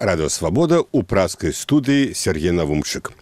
[0.00, 3.12] радыасвабода ў праскай студыі Сергей Навумчык.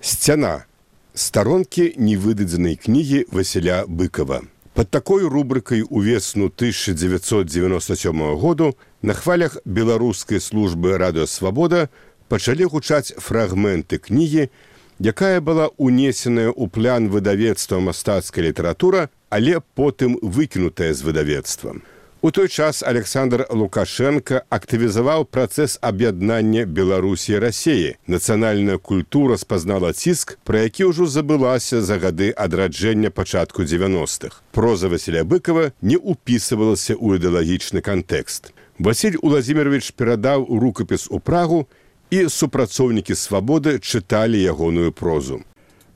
[0.00, 0.66] Сцяна
[1.14, 4.42] старонкі невыдадзенай кнігі Васіля быкова.
[4.74, 11.88] Пад такой рубрыкай увесну 1997 году на хвалях беларускай службы радыасвабода
[12.28, 14.50] пачалі гучаць фрагменты кнігі,
[14.98, 21.86] якая была унесеная ў план выдавецтва мастацкая літаратура, але потым выкінутая з выдавецтвам.
[22.24, 28.00] У той час Александр Лукашенко актывізаваў працэс аб'яднання Беларусі рассеі.
[28.08, 34.40] Нацыянальная культура спазнала ціск, пра які ўжо забылася за гады адраджэння пачатку 90-х.
[34.56, 38.56] Проза Васіля быкова не ўпісывалася ў ідэалагічны кантэкст.
[38.80, 41.68] Васіль Уладзімирович перадаў рукапіс у прагу
[42.08, 45.44] і супрацоўнікі свабоды чыталі ягоную прозу.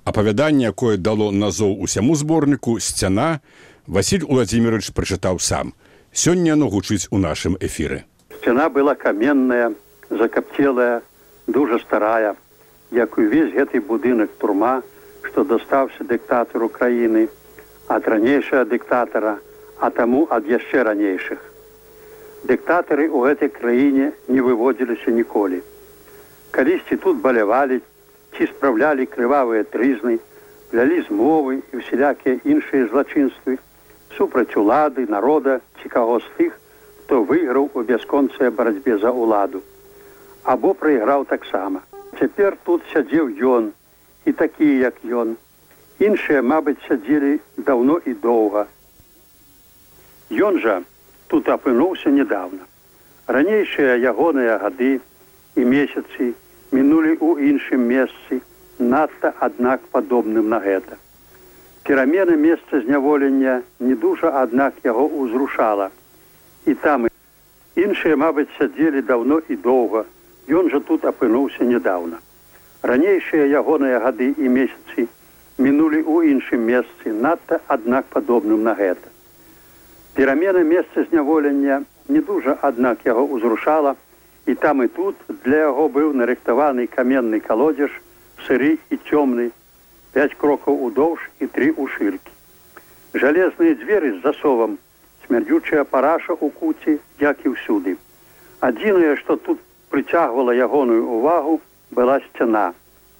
[0.05, 3.41] Апавяданне, якое дало назоў усяму зборніку сцяна,
[3.89, 5.73] Васіль Уладзімирович прачытаў сам.
[6.13, 8.05] Сёння яно гучыць у нашым эфіры.
[8.41, 9.73] Сцяна была каменная,
[10.11, 11.03] закапцелая,
[11.47, 12.37] дужа старая,
[12.91, 14.83] як увесь гэты будынак турма,
[15.23, 17.29] што дастаўся дыктатару краіны,
[17.89, 19.39] ад ранейшага дыктатара,
[19.79, 21.39] а таму ад яшчэ ранейшых.
[22.45, 25.63] Дыктатары ў гэтай краіне не выводзіліся ніколі.
[26.51, 27.81] Калісьці тут балявалі,
[28.37, 30.19] ці спраўлялі крывавыя трызны,
[30.71, 33.59] плялі змовы і ўсялякія іншыя злачынствы,
[34.17, 36.57] супраць улады народа каго з тых
[37.03, 39.63] хто выйграў у бясконцыя барацьбе за ўладу.
[40.43, 41.85] Або прайграў таксама.
[42.19, 43.71] Цяпер тут сядзеў ён
[44.27, 45.37] і такія як ён.
[46.03, 48.67] Іншыя мабыць сядзелі даўно і доўга.
[50.31, 50.83] Ён жа
[51.29, 52.67] тут апынуўся недавно
[53.29, 54.93] ранейшыя ягоныя гады
[55.61, 56.33] і месяцы
[56.73, 58.41] мінулі ў іншым месцы
[58.79, 60.97] надта аднак падобным на гэта
[61.89, 65.89] перамены месца зняволення не дужа аднак яго ўзрушала.
[66.69, 67.09] І там
[67.75, 70.05] іншыя мабыць сядзелі даўно і доўга.
[70.49, 72.21] Ён жа тут апынуўся недавно
[72.83, 75.09] ранейшыя ягоныя гады і месяцы
[75.59, 79.09] мінулі ў іншым месцы надта аднак падобным на гэта.
[80.15, 83.97] Перамены месца зняволення не дужа аднак яго ўзрушала
[84.47, 87.91] і там і тут для яго быў нарыхтаваны каменны калодзеж
[88.47, 89.51] сыры і цёмны
[90.13, 92.33] пять крокаў удоўж і три у шыркі.
[93.15, 94.79] Жалезныя дзверы з засовам,
[95.27, 97.97] смярдзючая параша ў куці, як і ўсюды.
[98.61, 99.61] Адзінае, што тут
[99.93, 101.61] прыцягвала ягоную увагу,
[101.91, 102.75] была сцяна,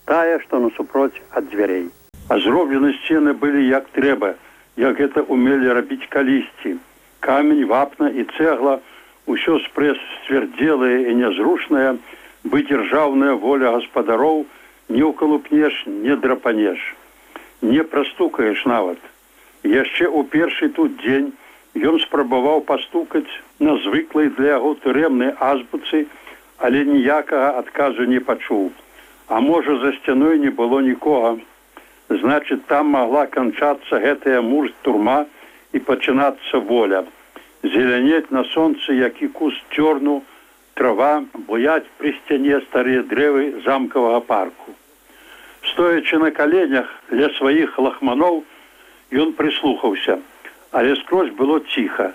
[0.05, 1.89] тая, што насупроць ад дзвярэй.
[2.29, 4.35] А зроблены сцены былі як трэба,
[4.77, 6.77] як гэта умелі рабіць калісьці.
[7.21, 8.81] Камень, вапна і цэгла,
[9.27, 11.97] усё спрэс сцвярдзелае і нязручная,
[12.45, 14.47] бы дзяржаўная воля гаспадароў,
[14.89, 16.81] не ўкалупнеш не драпанеш.
[17.61, 18.99] Не прастукаеш нават
[19.65, 21.33] яшчэ ў першы тут дзень
[21.75, 23.29] ён спрабаваў пастукаць
[23.59, 26.07] на звыклай для яго турэмнай азбуцы
[26.59, 28.71] але ніякага адказу не пачуў.
[29.29, 31.39] А можа за сцяной не было нікога.
[32.09, 35.27] Значит там могла канчацца гэтая муж турма
[35.73, 37.05] і пачынацца воля.
[37.63, 40.23] Зелянець на сонцы які куст цёрну
[40.75, 44.68] трава буяць пры сцяне старыя дрэвы замкавага парку
[45.79, 48.41] стоячы на каленях ля сваіх лахманоў
[49.15, 50.19] ён прыслухаўся.
[50.75, 52.11] Але скрозь было ціха.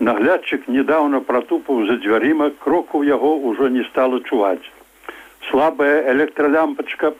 [0.00, 4.66] Наглядчык недавно протупаў за дзвярыма кроку яго ўжо не стала чуваць.
[5.46, 7.14] Слабая электролямпачка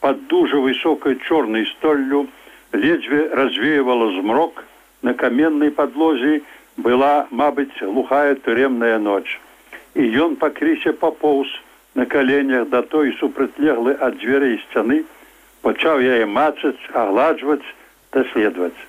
[0.00, 2.26] под дужа высокой чорнай столлю
[2.72, 4.64] ледзьве развеивала змрок.
[5.02, 6.40] На каменнай подлозе
[6.78, 9.28] была мабыць глухая турремная ноч.
[9.92, 11.52] І ён пакрысе папоўз
[11.94, 15.04] на каленях да той супрацьлеглы ад дзвярэй сцяны
[15.64, 17.64] пачаў яе мацаць агладжваць
[18.16, 18.80] даследаваць.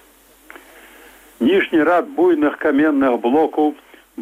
[1.40, 3.74] Ніжні рад буйных каменных блокаў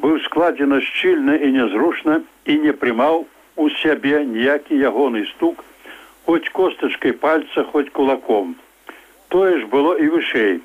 [0.03, 3.25] быў складзена шчыльна і нязручна і не прымаў
[3.55, 5.63] у сябе ніякі ягоны стук
[6.25, 8.55] хоць костачкай пальца хоць кулаком.
[9.29, 10.61] Тое ж было і вышэй.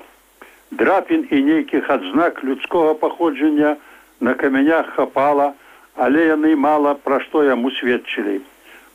[0.71, 3.75] Драпін і нейкіх адзнак людскога паходжання
[4.19, 5.53] на камянях хапала
[5.99, 8.39] але яны мала пра што яму сведчылі.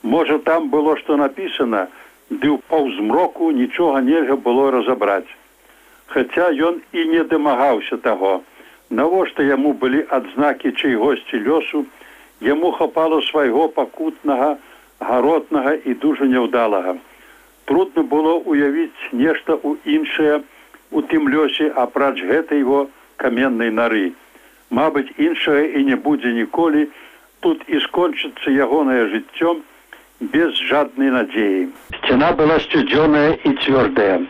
[0.03, 1.85] Можа там было што напісана
[2.29, 5.29] ды ў паўзмроку нічога нельга было разабраць.
[6.13, 8.41] Хаця ён і не дамагаўся таго,
[8.89, 11.85] навошта яму былі адзнакі чайгосці лёсу,
[12.41, 14.57] яму хапала свайго пакутнага,
[14.99, 16.97] гаротнага і дужа няўдалага.
[17.65, 20.41] Трудно было уявіць нешта ў іншае
[20.91, 22.87] у тым лёсе апрач гэтай его
[23.17, 24.13] каменнай нары.
[24.69, 26.87] Мабыць, іншае і не будзе ніколі,
[27.39, 29.61] тут і скончыцца ягонае жыццём,
[30.33, 31.69] без жадной надеи.
[31.97, 34.25] Стена была стюдзёная и твердая.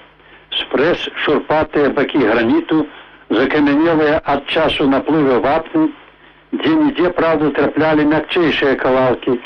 [0.51, 2.87] Спресс, шурпатые боки граниту,
[3.29, 5.91] закаменелые от часу наплыва вапны,
[6.51, 9.39] где-нигде, правда, трапляли мягчайшие ковалки,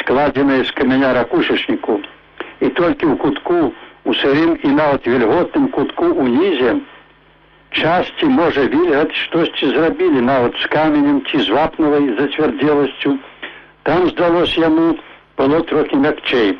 [0.00, 2.00] складзенае з каменя ракушачніку.
[2.60, 3.72] І толькі ў кутку,
[4.04, 6.78] у сырым і нават вільготным кутку ўнізе,
[7.70, 13.18] часці можа вільгаць штосьці зрабілі нават з каменем ці з вапнавай зацвярдзеласцю.
[13.82, 14.94] Там здалося яму
[15.42, 16.58] было трохі мякчэй.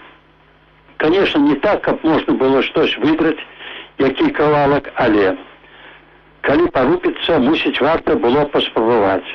[0.97, 3.39] Конечно, не так, каб можна было штось выдраць,
[3.99, 5.37] які кавалак, але
[6.43, 9.31] калі парупіцца, мусіць варта было паспрабаваць.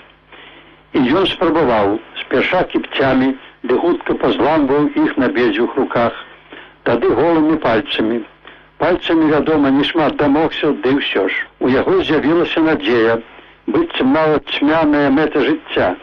[0.94, 3.29] І ён спрабаваў спярша кіпцямі,
[3.63, 6.11] ды хутка пазламваў іх на бедзюх руках,
[6.83, 8.19] тады голымі пальцамі.
[8.83, 11.47] Пальцамі, вядома, не шмат дамогся, ды ўсё ж.
[11.63, 13.17] У яго з'явілася надзея,
[13.67, 15.95] быццам нават цьмяная мэта жыцця.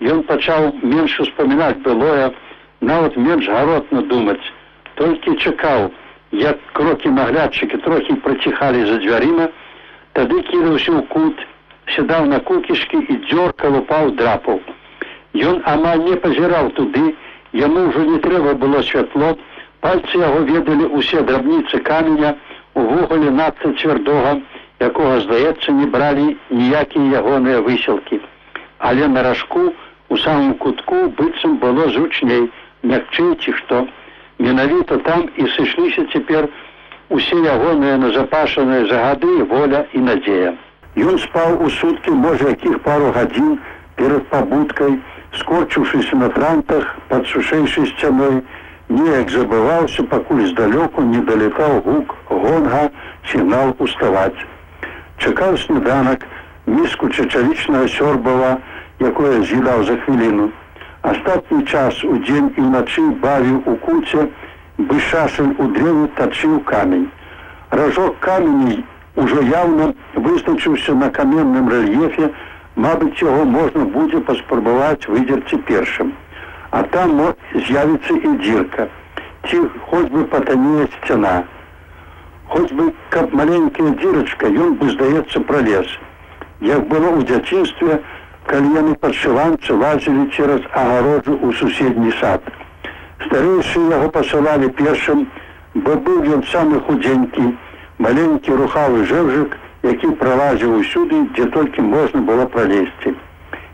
[0.00, 2.32] Ён пачаў менш успамінаць былое,
[2.80, 4.52] нават менш гаротна думаць,
[4.94, 5.90] толькі чакаў,
[6.32, 9.48] як крокі наглядчыкі трохі праціхалі за дзвярыма,
[10.12, 11.36] тады кінуўся ў кут,
[11.94, 14.60] сядаў на кукішкі і дзёрка лупаў драпаў.
[15.36, 17.14] Ён амаль не пазіраў туды,
[17.52, 19.36] яму ўжо не трэба было святло,
[19.80, 22.36] пальцы яго ведалі ўсе драбніцы каменя,
[22.74, 24.40] увогуле надта цвярдога,
[24.80, 28.20] якога, здаецца, не бралі ніякія ягоныя выселкі.
[28.78, 29.72] Але на ражку
[30.08, 32.50] у самым кутку быццам было зручней,
[32.92, 33.86] мякчэй ці што.
[34.38, 36.48] Менавіта там і сышліся цяпер
[37.08, 40.54] усе ягоныя назапашаныя загады, воля і надзея.
[40.96, 43.58] Ён спаў у суткі, можа, якіх пару гадзін
[43.96, 44.98] перад пабудкай,
[45.40, 48.42] скорчыўшыся на трантах пад сушэйшай сцяной,
[48.88, 52.90] неяк забываўся, пакуль здалёку не далетаў гук, гонга,
[53.30, 54.46] сігнал уставаць.
[55.18, 56.26] Чакаў сніданак,
[56.66, 58.56] міску чачавічнага сёрбава,
[59.00, 60.50] якое з'едаў за хвіліну.
[61.06, 64.26] Астатні час у дзень і ўначы бавіў у куце,
[64.78, 67.06] бы шашаль у дрэве тачыў камень.
[67.70, 68.82] Ражок каменей
[69.14, 72.30] ужо яўна вызначыўся на каменным рэльефе,
[72.76, 76.12] Мабыць, яго можна будзе паспрабаваць выдзерці першым.
[76.70, 77.14] А там
[77.54, 78.88] з'явіцца і дзірка,
[79.48, 81.44] ці хоць бы патанее сцяна.
[82.52, 85.88] Хоць бы, каб маленькая дзірачка, ён бы, здаецца, пролез.
[86.60, 88.02] Як было ў дзяцінстве,
[88.50, 92.42] калі яны падшыванцы лазілі цераз агароджу ў суседні сад.
[93.26, 95.26] Старэйшыя яго пасылалі першым,
[95.74, 97.46] бо быў ён самы худзенькі,
[97.98, 99.56] маленькі рухавы жэвжык,
[99.90, 103.14] які пралазіў усюды, дзе толькі можна было пралезці.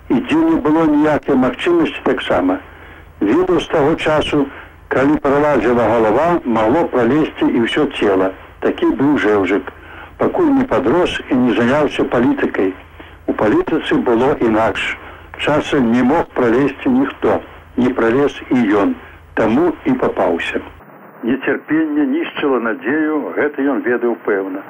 [0.08, 2.58] І дзе не было ніякай магчымасці таксама.
[3.20, 4.46] Відаў з таго часу,
[4.88, 8.32] калі пралазіла галава, магло пралезці і ўсё цела.
[8.64, 9.68] Такі быў жэўжык,
[10.16, 12.72] пакуль не падрос і не заняўся палітыкай.
[13.32, 14.82] У палітыцы было інакш.
[15.40, 17.36] Часам не мог пралезці ніхто,
[17.76, 18.90] не пралез і ён,
[19.40, 20.60] таму і папаўся.
[21.28, 24.60] Нецярпенне нішчыла надзею, гэта ён ведаў пэўна.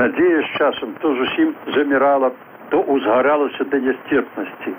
[0.00, 2.32] Надзея з часам то зусім замірала,
[2.74, 4.74] то узгаралася да нясцерпнасці.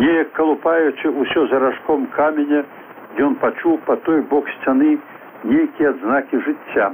[0.00, 2.64] Неяк калупаючы ўсё заражком каменя,
[3.20, 4.96] ён пачуў па той бок сцяны
[5.44, 6.88] нейкія адзнакі жыцця,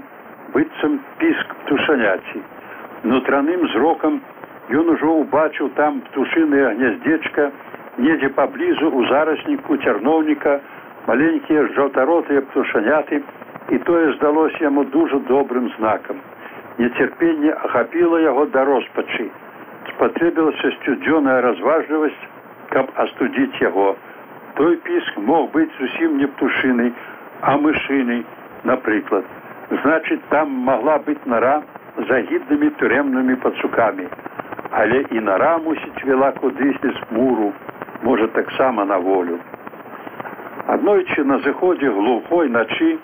[0.58, 2.46] быццам піск птушаняці.
[3.06, 4.22] Нутраным зрокам
[4.70, 7.50] ён ужо ўбачыў там птушынае гняздзечка,
[7.98, 10.60] недзе паблізу ў зарасніку цярноўніка,
[11.06, 13.22] маленькія жаўтаротыя птушаняты,
[13.70, 16.20] і тое здалося яму дужа добрым знакам.
[16.78, 19.30] Нецярпенне ахапіла яго да роспачы.
[19.90, 22.22] Спатрэбілася сцюдзёная разважлівасць,
[22.70, 23.96] каб астудзіць яго.
[24.54, 26.92] Той піск мог быць зусім не птушынай,
[27.40, 28.24] а мышынай,
[28.64, 29.24] напрыклад.
[29.82, 31.62] Значыць, там магла быць нара
[32.08, 34.06] за гіднымі турэмнымі пацукамі.
[34.72, 37.52] Але і нара мусіць вела кудысьці з муру,
[38.02, 39.38] можа таксама на волю.
[40.66, 42.96] Аднойчы на зыходзе глухой начы,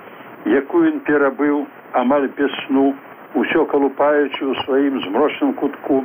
[0.46, 2.94] якую ён перабыў амаль без сну,
[3.34, 6.04] усё калупаючы ў сваім змрочным кутку,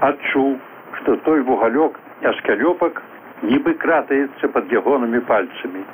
[0.00, 0.56] адчуў,
[0.98, 2.00] што той вугалёк
[2.32, 3.02] аскалёпак
[3.42, 5.84] нібы кратаецца пад ягонымі пальцамі.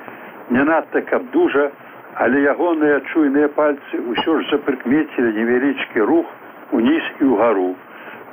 [0.51, 1.71] Не надта каб дужа,
[2.15, 6.27] але ягоныя чуйныя пальцы ўсё ж запрыкмецілі невялічкі рух
[6.71, 7.71] уніз і ўгару.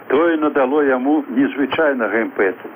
[0.08, 2.70] Тое надало яму незвычайнага імпэту.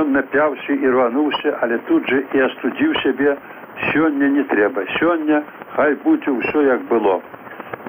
[0.00, 3.36] Ён напяўся і рвануўся, але тут жа і астудзіў сябе,
[3.90, 5.42] сёння не трэба, сёння
[5.74, 7.20] хай будзе ўсё як было.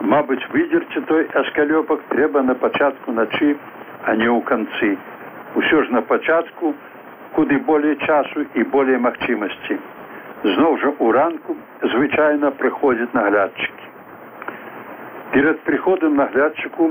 [0.01, 3.55] Мабыць, выдзерці той аскалёпак трэба на пачатку начы,
[4.03, 4.97] а не ў канцы.
[5.55, 6.73] Усё ж на пачатку,
[7.37, 9.77] куды болей часу і болей магчымасці.
[10.43, 13.84] Зноў жа у ранку звычайна прыходзяць наглядчыкі.
[15.35, 16.85] Перад прыходам наглядчыку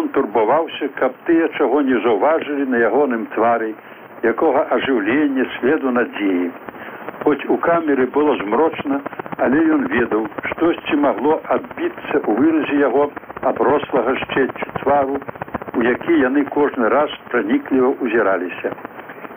[0.00, 3.72] ён турбаваўся, каб тыя чаго не заўважылі на ягоным твары,
[4.22, 6.52] якога ажыўлення следу надзеі.
[7.24, 9.00] Хоць у камеры было змрочна,
[9.42, 13.10] але ён ведаў, штосьці магло адбіцца ў выразе яго
[13.50, 15.18] аброслага шчэццю твару,
[15.74, 18.76] у які яны кожны раз пранікліва ўзіраліся.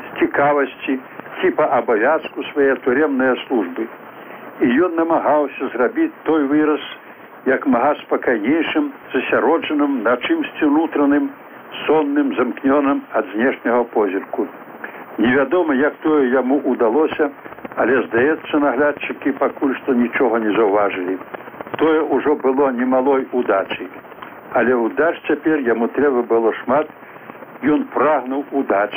[0.06, 1.00] З цікавасці
[1.42, 3.90] ці па абавязку свае турэмныя службы.
[4.62, 6.92] І ён намагаўся зрабіць той выраз
[7.46, 11.32] як мага спакайнейшым, засяроджаным на чымсьці унутраным,
[11.86, 14.48] сонным замкнёным ад знешняга позірку.
[15.18, 17.32] Невядома, як тое яму ўдалося,
[17.76, 21.18] але здаецца наглядчыкі пакуль што нічога не заўважылі.
[21.78, 23.88] Тое ўжо было немалой удачай.
[24.54, 26.88] Але удач цяпер яму трэба было шмат,
[27.64, 28.92] ён прагнуў удач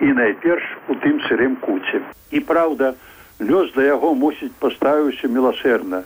[0.00, 2.00] і найперш у тым сырым куце.
[2.32, 2.94] І праўда,
[3.40, 6.02] лёс да яго мусіць паставіўся міласэрна.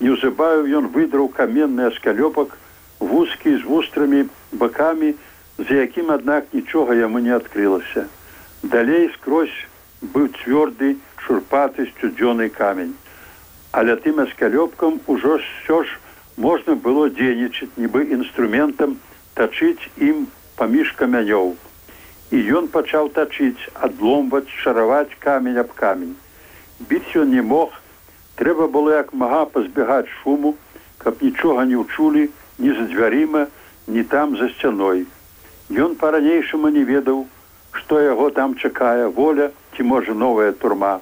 [0.00, 2.54] Неўзабаю ён выдраў каменны аскалёпак,
[3.00, 5.14] вузкі з вустрамі бакамі,
[5.58, 8.06] за якім аднак нічога яму не адкрылася.
[8.62, 9.54] Далей скрозь
[10.00, 12.94] быў цвёрды шурпаты сцюдзёны камень.
[13.72, 15.98] Але тым аскалёпкам ужо ўсё ж
[16.38, 18.96] можна было дзейнічаць нібы інструментам
[19.34, 20.26] тачыць ім
[20.56, 21.56] паміж камянёў.
[22.30, 26.14] І ён пачаў тачыць, адломваць, шараваць камень аб камень.
[26.78, 27.74] Біць ён не мог,
[28.38, 30.54] трэба было як мага пазбягаць шуму,
[31.02, 32.28] каб нічога не ўчулі
[32.58, 33.46] ні за дзвярыма,
[33.86, 35.06] ні там за сцяной.
[35.70, 37.26] Ён па-ранейшаму не ведаў,
[37.72, 40.94] што яго там чакае воля ці можа новая турма,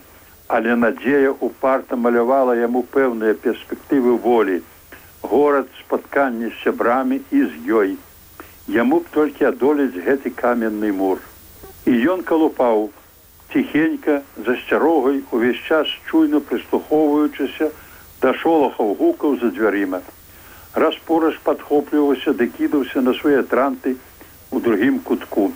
[0.48, 4.58] але надзея упарта малявала яму пэўныя перспектывы волі,
[5.22, 7.96] горад спаткання з сябрамі і з ёй
[8.66, 11.18] яму б толькі адолець гэты каменны мур.
[11.86, 12.90] І ён калупаў
[13.56, 17.70] ціхенька за сцярогай увесь час чуйна прыслухоўваючыся
[18.20, 20.00] да шолахаў гукаў за дзвярыма.
[20.74, 23.96] Распораж падхопліваўся ды кідаўся на свае транты
[24.52, 25.52] у другім кутку.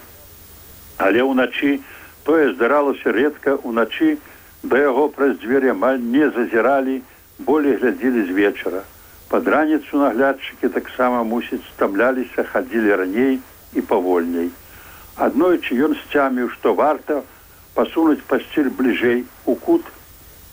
[0.96, 1.80] Але ўначы
[2.24, 4.16] тое здаралася рэдка уначы
[4.62, 7.02] да яго праз дзверы амаль не зазіралі,
[7.36, 8.80] болей глядзелі з вечара
[9.28, 13.36] под раніцу наглядчыкі таксама мусіць стамляліся хадзілі раней
[13.76, 14.48] і павольней
[15.28, 17.20] аднойчы ён сцяміў што варта
[17.74, 19.86] пасунуць пасцель бліжэй у кут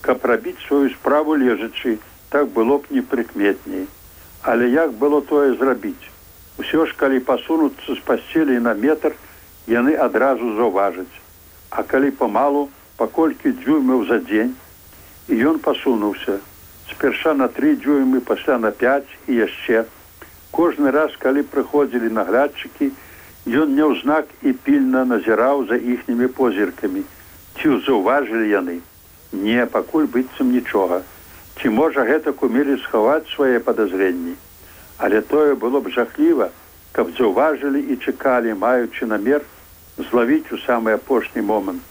[0.01, 1.97] каб рабіць сваю справу лежачы
[2.29, 3.88] так было б непрыкметней.
[4.41, 6.12] Але як было тое зрабіць?
[6.57, 9.15] Усё ж калі пасунуцца з пасцелей на метр
[9.67, 11.12] яны адразу заўважаць.
[11.69, 14.55] А калі памалу паколькі дзюймаў за дзень
[15.27, 16.39] і ён пасунуўся.
[16.91, 19.86] Спярша на тры дзюймы пасля на 5 і яшчэ.
[20.51, 22.91] Кожны раз калі прыходзілі наглядчыкі
[23.47, 27.05] ён няўзнак і пільна назіраў за іхнімі позіркамі.
[27.59, 28.81] Ці заўважылі яны?
[29.31, 31.01] Не пакуль быццам нічога.
[31.61, 34.35] Ці можа гэта кумелі схаваць свае падазренні
[34.97, 36.49] але тое было б жахліва
[36.91, 39.45] каб заўважылі і чакалі маючы намер
[39.97, 41.81] злавіць у самы апошні момант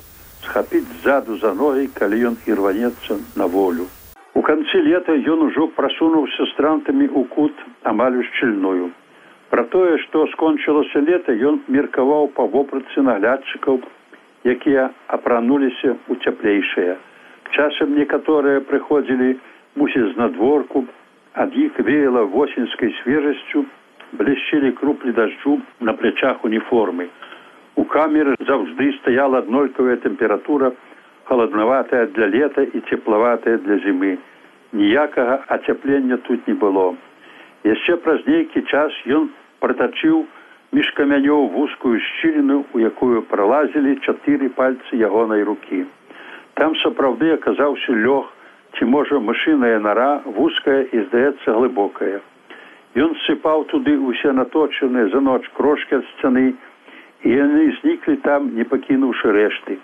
[0.46, 3.86] схапіць ззаду за ногі калі ён і рванецца на волю.
[4.34, 8.90] У канцы лета ён ужо прасунуўся странтамі ў кут амаль шчыльную.
[9.50, 13.80] Пра тое, што скончылася лета, ён меркаваў па вопратцы наглядчыкаў,
[14.44, 16.96] якія апрануліся ў цяплейшыя.
[17.54, 19.36] Часам некаторыя прыходзілі
[19.78, 20.84] мусіць з надворку,
[21.34, 23.64] ад іх веяла восеньскай свежасцю,
[24.18, 27.08] блішчылі круплі дажджу на плячах уніформы.
[27.76, 30.72] У камеры заўжды стаяла аднолькавая тэмпература,
[31.24, 34.16] халаднаватая для лета і цеплаватая для зімы.
[34.72, 36.96] Ніякага ацяплення тут не было.
[37.66, 39.28] Яшчэ праз нейкі час ён
[39.62, 40.24] пратачыў
[40.76, 45.82] між камянёў вузкую шчыліну, у якую пралазілі чатыры пальцы ягонай рукі.
[46.54, 48.30] Там сапраўды аказаўся лёг,
[48.76, 52.20] ці можа машыная нара вузкая і здаецца глыбокая.
[52.94, 56.54] Ён сыпаў туды усе наточаныя за ноч крошки ад сцяны,
[57.26, 59.78] і яны зніклі там, не пакінуўшы рэшты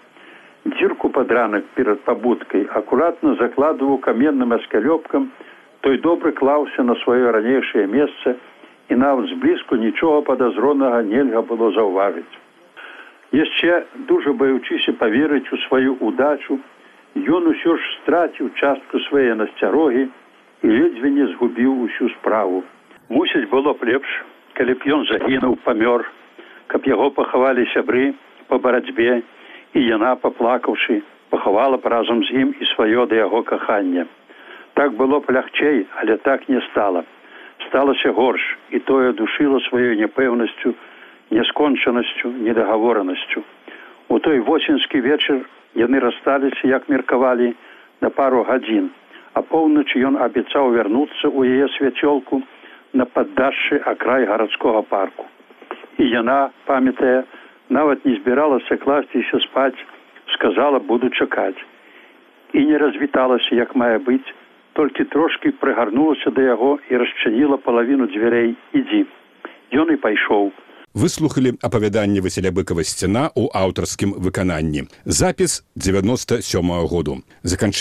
[0.65, 5.31] дзірку под ранак перад пабудкай акуратна закладываў каменным аскалёпкам
[5.83, 8.37] той добры клаўся на сваё ранейшае месца
[8.89, 12.39] і нават зблізку нічога падазронага нельга было заўважыць.
[13.33, 16.61] Яшчэ дужа баючыся поверыць у сваю удачу
[17.17, 20.07] ён усё ж страціў частку свае насцярогі
[20.63, 22.63] і ледзьве не згубіў усю справу.
[23.09, 24.23] Мусіць было б лепш
[24.55, 26.07] калі б ён загінуў памёр
[26.71, 28.15] каб яго пахавалі сябры
[28.47, 29.23] по барацьбе
[29.75, 31.03] і яна паплакаўшы
[31.35, 34.07] пахавала б разам з ім і сваё да яго кахання
[34.75, 37.05] так было б лягчэй але так не стала.
[37.69, 40.75] Сталася горш і тое душыла сваёй няпэўнасцю
[41.31, 43.43] няскончанасцю недагаворанасцю.
[44.09, 47.55] У той восеньскі вечар яны рассталіся як меркавалі
[48.01, 48.91] на пару гадзін.
[49.35, 52.43] А поўначы ён абяцаў вярнуцца ў яе свяцёлку
[52.93, 55.25] на паддашшы акрай гарадскога парку.
[55.97, 57.25] І яна памятае
[57.69, 59.81] нават не збіралася класціся спаць
[60.35, 61.61] сказала буду чакаць
[62.53, 64.35] і не развіталася як мае быць
[64.75, 69.07] толькі трошки прыгарнулася да яго і расчыніла палавіну дзвярэй ідзі
[69.73, 70.53] ён і пайшоў.
[70.93, 74.93] Выслухалі апавяданне Васіля быкава сцяна ў аўтарскім выкананні.
[75.09, 77.25] Запіс 97 -го году.
[77.43, 77.73] Заканчэнне